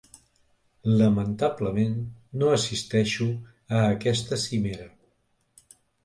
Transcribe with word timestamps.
Lamentablement, 0.99 1.91
no 2.43 2.47
assisteixo 2.55 3.27
a 3.81 3.83
aquesta 3.91 4.39
cimera. 4.45 4.89